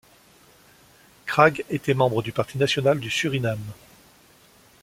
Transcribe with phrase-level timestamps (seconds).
[1.27, 3.63] Kraag était membre du Parti national du Suriname.